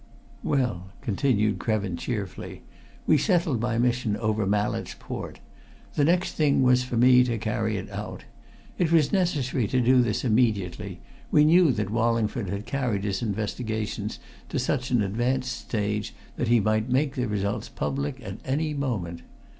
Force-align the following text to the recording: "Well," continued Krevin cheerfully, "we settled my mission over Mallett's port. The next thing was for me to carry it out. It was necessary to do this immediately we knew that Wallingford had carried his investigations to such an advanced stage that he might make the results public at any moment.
"Well," 0.41 0.89
continued 1.01 1.59
Krevin 1.59 1.95
cheerfully, 1.95 2.63
"we 3.05 3.19
settled 3.19 3.61
my 3.61 3.77
mission 3.77 4.17
over 4.17 4.47
Mallett's 4.47 4.95
port. 4.97 5.39
The 5.93 6.03
next 6.03 6.31
thing 6.31 6.63
was 6.63 6.83
for 6.83 6.97
me 6.97 7.23
to 7.23 7.37
carry 7.37 7.77
it 7.77 7.87
out. 7.91 8.23
It 8.79 8.91
was 8.91 9.11
necessary 9.11 9.67
to 9.67 9.79
do 9.79 10.01
this 10.01 10.25
immediately 10.25 11.01
we 11.29 11.45
knew 11.45 11.71
that 11.73 11.91
Wallingford 11.91 12.49
had 12.49 12.65
carried 12.65 13.03
his 13.03 13.21
investigations 13.21 14.17
to 14.49 14.57
such 14.57 14.89
an 14.89 15.03
advanced 15.03 15.55
stage 15.55 16.15
that 16.35 16.47
he 16.47 16.59
might 16.59 16.89
make 16.89 17.13
the 17.13 17.27
results 17.27 17.69
public 17.69 18.19
at 18.23 18.39
any 18.43 18.73
moment. 18.73 19.21